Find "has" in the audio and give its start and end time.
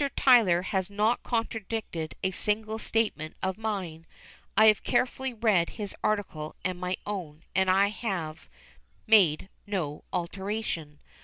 0.63-0.89